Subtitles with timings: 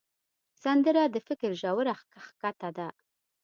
[0.63, 1.93] سندره د فکر ژوره
[2.25, 2.87] ښکته ده